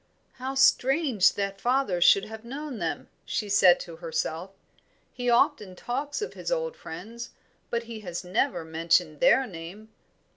"How 0.41 0.55
strange 0.55 1.33
that 1.33 1.61
father 1.61 2.01
should 2.01 2.25
have 2.25 2.43
known 2.43 2.79
them!" 2.79 3.07
she 3.23 3.47
said 3.49 3.79
to 3.81 3.97
herself. 3.97 4.49
"He 5.13 5.29
often 5.29 5.75
talks 5.75 6.23
of 6.23 6.33
his 6.33 6.51
old 6.51 6.75
friends, 6.75 7.29
but 7.69 7.83
he 7.83 7.99
has 7.99 8.23
never 8.23 8.65
mentioned 8.65 9.19
their 9.19 9.45
name. 9.45 9.89